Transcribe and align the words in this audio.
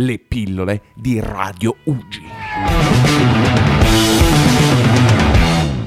le 0.00 0.18
pillole 0.20 0.82
di 0.94 1.18
Radio 1.18 1.74
Ugi. 1.84 2.22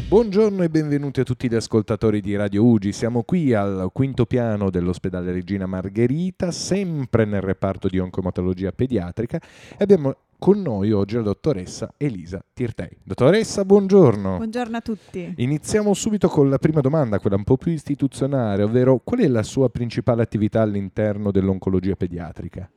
Buongiorno 0.10 0.64
e 0.64 0.70
benvenuti 0.70 1.22
a 1.22 1.24
tutti 1.24 1.50
gli 1.50 1.56
ascoltatori 1.56 2.20
di 2.20 2.36
Radio 2.36 2.66
Ugi. 2.66 2.92
Siamo 2.92 3.24
qui 3.24 3.54
al 3.54 3.90
quinto 3.94 4.26
piano 4.26 4.70
dell'ospedale 4.70 5.32
Regina 5.32 5.66
Margherita, 5.66 6.52
sempre 6.52 7.24
nel 7.24 7.40
reparto 7.40 7.88
di 7.88 8.00
oncomatologia 8.00 8.74
pediatrica 8.74 9.38
e 9.38 9.78
abbiamo 9.78 10.14
con 10.38 10.62
noi 10.62 10.92
oggi 10.92 11.16
la 11.16 11.22
dottoressa 11.22 11.94
Elisa 11.96 12.44
Tirtei. 12.52 12.98
Dottoressa, 13.04 13.64
buongiorno. 13.64 14.36
Buongiorno 14.36 14.76
a 14.76 14.82
tutti. 14.82 15.36
Iniziamo 15.38 15.94
subito 15.94 16.28
con 16.28 16.50
la 16.50 16.58
prima 16.58 16.82
domanda, 16.82 17.20
quella 17.20 17.38
un 17.38 17.46
po' 17.46 17.56
più 17.56 17.72
istituzionale, 17.72 18.64
ovvero 18.64 19.00
qual 19.02 19.22
è 19.22 19.28
la 19.30 19.44
sua 19.44 19.70
principale 19.70 20.22
attività 20.22 20.62
all'interno 20.62 21.32
dell'oncologia 21.32 21.96
pediatrica? 21.96 22.70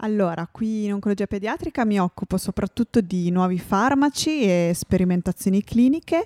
Allora, 0.00 0.48
qui 0.50 0.84
in 0.84 0.92
oncologia 0.92 1.26
pediatrica 1.26 1.84
mi 1.84 1.98
occupo 1.98 2.36
soprattutto 2.36 3.00
di 3.00 3.30
nuovi 3.30 3.58
farmaci 3.58 4.42
e 4.42 4.70
sperimentazioni 4.72 5.64
cliniche 5.64 6.24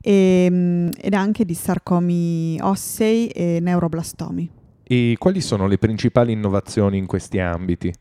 e, 0.00 0.48
mm, 0.50 0.88
ed 0.98 1.14
anche 1.14 1.44
di 1.44 1.54
sarcomi 1.54 2.58
ossei 2.60 3.28
e 3.28 3.60
neuroblastomi. 3.60 4.50
E 4.82 5.14
quali 5.20 5.40
sono 5.40 5.68
le 5.68 5.78
principali 5.78 6.32
innovazioni 6.32 6.98
in 6.98 7.06
questi 7.06 7.38
ambiti? 7.38 7.94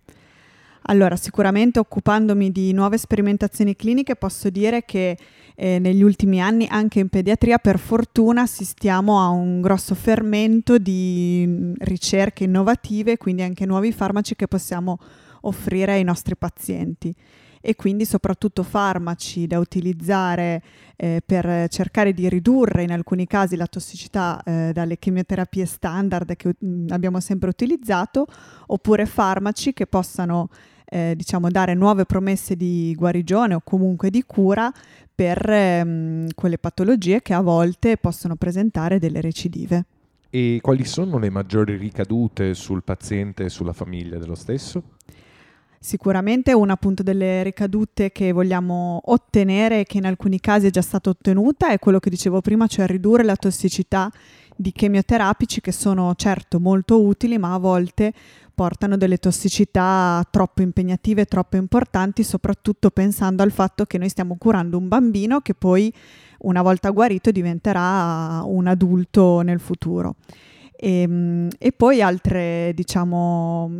Allora, 0.85 1.15
sicuramente 1.15 1.77
occupandomi 1.77 2.51
di 2.51 2.73
nuove 2.73 2.97
sperimentazioni 2.97 3.75
cliniche 3.75 4.15
posso 4.15 4.49
dire 4.49 4.83
che 4.83 5.15
eh, 5.61 5.77
negli 5.77 6.01
ultimi 6.01 6.41
anni 6.41 6.65
anche 6.67 6.99
in 6.99 7.07
pediatria 7.07 7.59
per 7.59 7.77
fortuna 7.77 8.41
assistiamo 8.41 9.19
a 9.19 9.27
un 9.27 9.61
grosso 9.61 9.93
fermento 9.93 10.79
di 10.79 11.45
mm, 11.47 11.73
ricerche 11.81 12.45
innovative, 12.45 13.17
quindi 13.17 13.43
anche 13.43 13.67
nuovi 13.67 13.91
farmaci 13.91 14.35
che 14.35 14.47
possiamo 14.47 14.97
offrire 15.41 15.93
ai 15.93 16.03
nostri 16.03 16.35
pazienti. 16.35 17.13
E 17.61 17.75
quindi 17.75 18.05
soprattutto 18.05 18.63
farmaci 18.63 19.45
da 19.45 19.59
utilizzare 19.59 20.63
eh, 20.95 21.21
per 21.23 21.69
cercare 21.69 22.11
di 22.11 22.27
ridurre 22.27 22.81
in 22.81 22.91
alcuni 22.91 23.27
casi 23.27 23.55
la 23.55 23.67
tossicità 23.67 24.41
eh, 24.43 24.71
dalle 24.73 24.97
chemioterapie 24.97 25.67
standard 25.67 26.35
che 26.37 26.55
mh, 26.57 26.67
mm, 26.67 26.87
abbiamo 26.89 27.19
sempre 27.19 27.49
utilizzato 27.49 28.25
oppure 28.65 29.05
farmaci 29.05 29.73
che 29.73 29.85
possano 29.85 30.49
eh, 30.93 31.13
diciamo, 31.15 31.49
dare 31.49 31.73
nuove 31.73 32.03
promesse 32.03 32.57
di 32.57 32.93
guarigione 32.97 33.53
o 33.53 33.61
comunque 33.63 34.09
di 34.09 34.23
cura 34.27 34.69
per 35.15 35.49
ehm, 35.49 36.27
quelle 36.35 36.57
patologie 36.57 37.21
che 37.21 37.33
a 37.33 37.39
volte 37.39 37.95
possono 37.95 38.35
presentare 38.35 38.99
delle 38.99 39.21
recidive. 39.21 39.85
E 40.29 40.59
quali 40.61 40.83
sono 40.83 41.17
le 41.17 41.29
maggiori 41.29 41.77
ricadute 41.77 42.53
sul 42.53 42.83
paziente 42.83 43.45
e 43.45 43.49
sulla 43.49 43.71
famiglia 43.73 44.17
dello 44.17 44.35
stesso? 44.35 44.83
Sicuramente 45.79 46.51
una 46.53 46.73
appunto 46.73 47.03
delle 47.03 47.41
ricadute 47.41 48.11
che 48.11 48.33
vogliamo 48.33 49.01
ottenere 49.05 49.79
e 49.79 49.83
che 49.85 49.97
in 49.97 50.05
alcuni 50.05 50.39
casi 50.41 50.67
è 50.67 50.69
già 50.69 50.81
stata 50.81 51.09
ottenuta 51.09 51.71
è 51.71 51.79
quello 51.79 51.99
che 51.99 52.09
dicevo 52.09 52.41
prima, 52.41 52.67
cioè 52.67 52.85
ridurre 52.85 53.23
la 53.23 53.35
tossicità 53.35 54.11
di 54.55 54.71
chemioterapici 54.73 55.61
che 55.61 55.71
sono 55.71 56.13
certo 56.15 56.59
molto 56.59 57.01
utili, 57.01 57.37
ma 57.37 57.53
a 57.53 57.57
volte 57.57 58.13
portano 58.61 58.95
delle 58.95 59.17
tossicità 59.17 60.23
troppo 60.29 60.61
impegnative, 60.61 61.25
troppo 61.25 61.55
importanti, 61.55 62.23
soprattutto 62.23 62.91
pensando 62.91 63.41
al 63.41 63.51
fatto 63.51 63.85
che 63.85 63.97
noi 63.97 64.07
stiamo 64.07 64.35
curando 64.37 64.77
un 64.77 64.87
bambino 64.87 65.39
che 65.39 65.55
poi 65.55 65.91
una 66.41 66.61
volta 66.61 66.91
guarito 66.91 67.31
diventerà 67.31 68.43
un 68.45 68.67
adulto 68.67 69.41
nel 69.41 69.59
futuro. 69.59 70.17
E, 70.75 71.01
ehm, 71.01 71.47
e, 71.57 71.71
poi 71.71 72.03
altri 72.03 72.71
diciamo, 72.75 73.71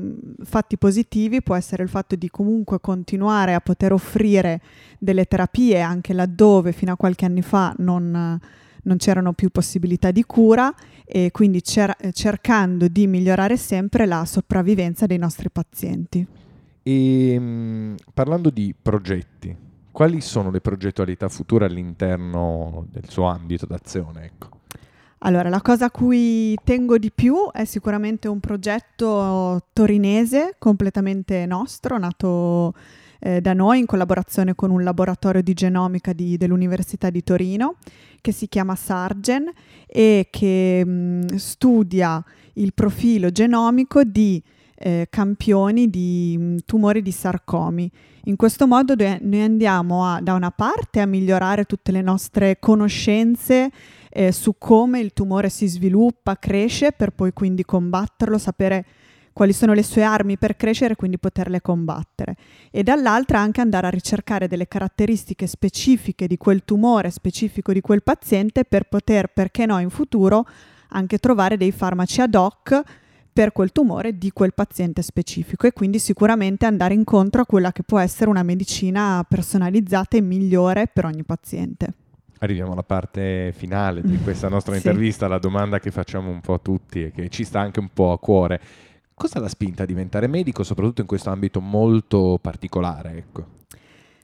fatti 0.46 0.80
positivi 0.80 1.44
può 1.44 1.54
essere 1.54 1.84
il 1.84 1.90
fatto 1.90 2.16
di 2.16 2.32
comunque 2.32 2.80
continuare 2.80 3.54
a 3.54 3.60
poter 3.60 3.94
offrire 3.94 4.62
delle 4.98 5.26
terapie 5.26 5.80
anche 5.80 6.14
laddove 6.14 6.72
fino 6.72 6.92
a 6.92 6.98
qualche 6.98 7.26
anno 7.26 7.44
fa 7.44 7.72
non, 7.78 8.40
non 8.84 8.98
c'erano 8.98 9.34
più 9.34 9.50
possibilità 9.50 10.12
di 10.12 10.24
cura 10.24 10.74
e 11.06 11.32
quindi 11.32 11.64
cer- 11.64 12.12
cercando 12.12 12.88
di 12.88 13.08
migliorare 13.08 13.58
sempre 13.58 14.06
la 14.06 14.26
sopravvivenza 14.26 15.06
dei 15.06 15.18
nostri 15.18 15.50
pazienti. 15.50 16.26
E 16.84 17.32
ehm, 17.34 17.96
parlando 18.14 18.50
di 18.50 18.74
progetti, 18.80 19.56
quali 19.92 20.22
sono 20.22 20.50
le 20.52 20.62
progettualità 20.62 21.28
future 21.28 21.66
all'interno 21.66 22.88
del 22.90 23.10
suo 23.10 23.26
ambito 23.26 23.66
d'azione? 23.66 24.24
Ecco? 24.24 24.61
Allora, 25.24 25.50
la 25.50 25.62
cosa 25.62 25.86
a 25.86 25.92
cui 25.92 26.58
tengo 26.64 26.98
di 26.98 27.12
più 27.12 27.52
è 27.52 27.64
sicuramente 27.66 28.28
un 28.28 28.40
progetto 28.40 29.68
torinese, 29.72 30.56
completamente 30.58 31.46
nostro, 31.46 32.00
nato 32.00 32.74
eh, 33.20 33.40
da 33.40 33.54
noi 33.54 33.78
in 33.78 33.86
collaborazione 33.86 34.56
con 34.56 34.72
un 34.72 34.84
laboratorio 34.84 35.44
di 35.44 35.54
genomica 35.54 36.12
di, 36.12 36.38
dell'Università 36.38 37.12
di 37.12 37.24
Torino, 37.24 37.76
che 38.20 38.32
si 38.32 38.48
chiama 38.48 38.74
Sargen 38.74 39.52
e 39.86 40.28
che 40.32 40.84
mh, 40.84 41.36
studia 41.36 42.24
il 42.54 42.74
profilo 42.74 43.30
genomico 43.30 44.04
di 44.04 44.42
eh, 44.82 45.08
campioni 45.10 45.90
di 45.90 46.36
mh, 46.38 46.56
tumori 46.66 47.02
di 47.02 47.12
sarcomi. 47.12 47.90
In 48.26 48.36
questo 48.36 48.68
modo 48.68 48.96
noi 48.96 49.42
andiamo 49.42 50.06
a, 50.06 50.20
da 50.22 50.34
una 50.34 50.52
parte 50.52 51.00
a 51.00 51.06
migliorare 51.06 51.66
tutte 51.66 51.92
le 51.92 52.02
nostre 52.02 52.58
conoscenze 52.60 53.72
eh, 54.10 54.32
su 54.32 54.56
come 54.58 55.00
il 55.00 55.14
tumore 55.14 55.50
si 55.50 55.68
sviluppa, 55.68 56.38
cresce, 56.38 56.92
per 56.92 57.12
poi 57.12 57.32
quindi 57.34 57.64
combatterlo, 57.64 58.38
sapere 58.38 58.86
quali 59.34 59.54
sono 59.54 59.74
le 59.74 59.84
sue 59.84 60.04
armi 60.04 60.38
per 60.38 60.58
crescere 60.58 60.94
e 60.94 60.96
quindi 60.96 61.18
poterle 61.18 61.62
combattere. 61.62 62.36
E 62.70 62.84
dall'altra 62.84 63.40
anche 63.40 63.62
andare 63.62 63.88
a 63.88 63.92
ricercare 63.92 64.48
delle 64.48 64.68
caratteristiche 64.68 65.48
specifiche 65.48 66.28
di 66.28 66.38
quel 66.38 66.66
tumore, 66.66 67.10
specifico 67.12 67.72
di 67.72 67.82
quel 67.82 68.04
paziente, 68.04 68.66
per 68.66 68.84
poter, 68.90 69.28
perché 69.28 69.66
no, 69.66 69.80
in 69.80 69.90
futuro 69.90 70.46
anche 70.90 71.20
trovare 71.20 71.56
dei 71.56 71.72
farmaci 71.72 72.20
ad 72.22 72.36
hoc 72.36 72.84
per 73.34 73.52
quel 73.52 73.72
tumore 73.72 74.18
di 74.18 74.32
quel 74.32 74.54
paziente 74.54 75.02
specifico 75.02 75.66
e 75.68 75.74
quindi 75.74 76.00
sicuramente 76.00 76.66
andare 76.66 76.94
incontro 76.94 77.42
a 77.42 77.46
quella 77.46 77.72
che 77.72 77.84
può 77.84 78.00
essere 78.00 78.30
una 78.30 78.44
medicina 78.44 79.26
personalizzata 79.28 80.18
e 80.18 80.22
migliore 80.22 80.88
per 80.88 81.06
ogni 81.06 81.24
paziente. 81.24 81.94
Arriviamo 82.40 82.74
alla 82.74 82.84
parte 82.84 83.54
finale 83.56 84.02
di 84.02 84.18
questa 84.18 84.50
nostra 84.50 84.74
sì. 84.74 84.80
intervista, 84.80 85.28
la 85.28 85.38
domanda 85.38 85.80
che 85.80 85.92
facciamo 85.92 86.30
un 86.30 86.42
po' 86.42 86.56
a 86.56 86.60
tutti 86.60 87.04
e 87.04 87.12
che 87.12 87.30
ci 87.30 87.44
sta 87.44 87.60
anche 87.60 87.80
un 87.80 87.90
po' 87.94 88.12
a 88.12 88.20
cuore. 88.20 88.60
Cosa 89.14 89.40
l'ha 89.40 89.48
spinta 89.48 89.84
a 89.84 89.86
diventare 89.86 90.26
medico, 90.26 90.64
soprattutto 90.64 91.02
in 91.02 91.08
questo 91.08 91.30
ambito 91.30 91.62
molto 91.62 92.40
particolare? 92.42 93.18
Ecco? 93.18 93.46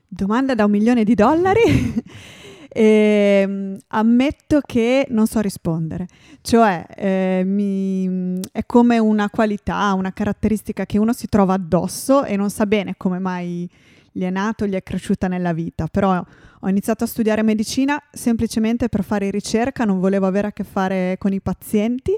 Domanda 0.07 0.55
da 0.55 0.65
un 0.65 0.71
milione 0.71 1.03
di 1.03 1.13
dollari. 1.13 1.61
E, 2.69 3.41
ehm, 3.43 3.77
ammetto 3.87 4.61
che 4.65 5.05
non 5.09 5.27
so 5.27 5.39
rispondere, 5.39 6.07
cioè 6.41 6.85
eh, 6.95 7.43
mi, 7.45 8.39
è 8.51 8.65
come 8.65 8.97
una 8.99 9.29
qualità, 9.29 9.93
una 9.93 10.11
caratteristica 10.11 10.85
che 10.85 10.97
uno 10.97 11.13
si 11.13 11.27
trova 11.27 11.53
addosso 11.53 12.23
e 12.23 12.35
non 12.35 12.49
sa 12.49 12.65
bene 12.65 12.95
come 12.97 13.19
mai 13.19 13.69
gli 14.11 14.23
è 14.23 14.29
nato, 14.31 14.65
gli 14.65 14.73
è 14.73 14.81
cresciuta 14.81 15.27
nella 15.27 15.53
vita, 15.53 15.85
però 15.85 16.23
ho 16.59 16.69
iniziato 16.69 17.03
a 17.03 17.07
studiare 17.07 17.43
medicina 17.43 18.01
semplicemente 18.11 18.89
per 18.89 19.03
fare 19.03 19.29
ricerca, 19.29 19.85
non 19.85 19.99
volevo 19.99 20.25
avere 20.25 20.47
a 20.47 20.51
che 20.51 20.63
fare 20.63 21.17
con 21.19 21.33
i 21.33 21.39
pazienti. 21.39 22.17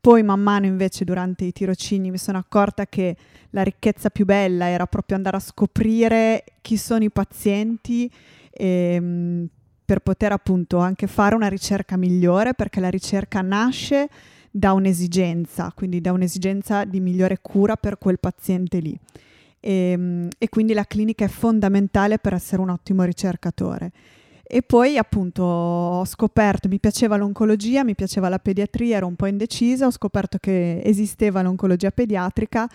Poi 0.00 0.22
man 0.22 0.40
mano 0.40 0.66
invece 0.66 1.04
durante 1.04 1.44
i 1.44 1.52
tirocini 1.52 2.10
mi 2.10 2.18
sono 2.18 2.38
accorta 2.38 2.86
che 2.86 3.16
la 3.50 3.62
ricchezza 3.62 4.10
più 4.10 4.24
bella 4.24 4.68
era 4.68 4.86
proprio 4.86 5.16
andare 5.16 5.36
a 5.36 5.40
scoprire 5.40 6.44
chi 6.60 6.76
sono 6.76 7.04
i 7.04 7.10
pazienti 7.10 8.10
e, 8.50 8.94
ehm, 8.94 9.48
per 9.86 10.00
poter 10.00 10.32
appunto 10.32 10.78
anche 10.78 11.06
fare 11.06 11.34
una 11.34 11.48
ricerca 11.48 11.96
migliore 11.96 12.52
perché 12.52 12.80
la 12.80 12.90
ricerca 12.90 13.40
nasce 13.40 14.08
da 14.50 14.72
un'esigenza, 14.72 15.72
quindi 15.74 16.00
da 16.00 16.12
un'esigenza 16.12 16.84
di 16.84 16.98
migliore 17.00 17.38
cura 17.40 17.76
per 17.76 17.98
quel 17.98 18.18
paziente 18.18 18.78
lì. 18.80 18.98
E, 19.60 19.90
ehm, 19.92 20.28
e, 20.38 20.48
quindi 20.48 20.72
la 20.72 20.84
clinica 20.84 21.24
è 21.24 21.28
fondamentale 21.28 22.18
per 22.18 22.34
essere 22.34 22.60
un 22.62 22.70
ottimo 22.70 23.04
ricercatore. 23.04 23.92
E 24.42 24.62
poi 24.62 24.96
appunto 24.96 25.42
ho 25.42 26.04
scoperto, 26.04 26.68
mi 26.68 26.78
piaceva 26.78 27.16
l'oncologia, 27.16 27.84
mi 27.84 27.94
piaceva 27.94 28.28
la 28.28 28.38
pediatria, 28.38 28.96
ero 28.96 29.06
un 29.06 29.16
po' 29.16 29.26
indecisa, 29.26 29.86
ho 29.86 29.90
scoperto 29.90 30.38
che 30.38 30.80
esisteva 30.84 31.42
l'oncologia 31.42 31.90
pediatrica 31.90 32.68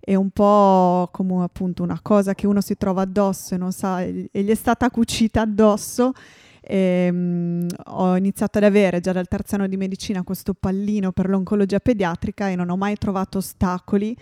e 0.00 0.16
un 0.16 0.28
po' 0.30 1.08
come 1.10 1.42
appunto 1.42 1.82
una 1.82 1.98
cosa 2.02 2.34
che 2.34 2.46
uno 2.46 2.60
si 2.60 2.76
trova 2.76 3.02
addosso 3.02 3.54
e 3.54 3.56
non 3.56 3.72
sa, 3.72 4.02
e 4.02 4.28
gli 4.30 4.50
è 4.50 4.54
stata 4.54 4.90
cucita 4.90 5.40
addosso. 5.40 6.12
E, 6.66 7.08
um, 7.10 7.66
ho 7.86 8.16
iniziato 8.16 8.58
ad 8.58 8.64
avere 8.64 9.00
già 9.00 9.12
dal 9.12 9.28
terzo 9.28 9.56
anno 9.56 9.66
di 9.66 9.76
medicina 9.76 10.22
questo 10.22 10.54
pallino 10.54 11.12
per 11.12 11.28
l'oncologia 11.28 11.78
pediatrica 11.78 12.48
e 12.48 12.56
non 12.56 12.70
ho 12.70 12.76
mai 12.76 12.96
trovato 12.96 13.38
ostacoli 13.38 14.16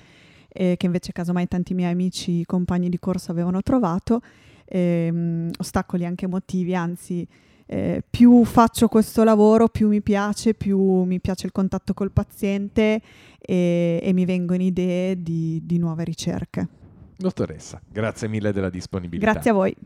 eh, 0.48 0.76
che 0.76 0.86
invece 0.86 1.12
casomai 1.12 1.48
tanti 1.48 1.74
miei 1.74 1.92
amici, 1.92 2.44
compagni 2.44 2.88
di 2.88 2.98
corso 2.98 3.30
avevano 3.30 3.62
trovato, 3.62 4.20
ehm, 4.66 5.50
ostacoli 5.58 6.04
anche 6.04 6.26
emotivi, 6.26 6.74
anzi 6.74 7.26
eh, 7.66 8.02
più 8.08 8.44
faccio 8.44 8.88
questo 8.88 9.24
lavoro, 9.24 9.68
più 9.68 9.88
mi 9.88 10.02
piace, 10.02 10.54
più 10.54 10.78
mi 11.04 11.20
piace 11.20 11.46
il 11.46 11.52
contatto 11.52 11.94
col 11.94 12.10
paziente 12.10 13.00
e, 13.38 14.00
e 14.02 14.12
mi 14.12 14.24
vengono 14.24 14.62
idee 14.62 15.22
di, 15.22 15.60
di 15.64 15.78
nuove 15.78 16.04
ricerche. 16.04 16.68
Dottoressa, 17.16 17.80
grazie 17.88 18.28
mille 18.28 18.52
della 18.52 18.70
disponibilità. 18.70 19.32
Grazie 19.32 19.50
a 19.50 19.54
voi. 19.54 19.76